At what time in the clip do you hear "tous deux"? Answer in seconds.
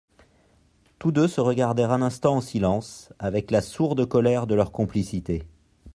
0.97-1.27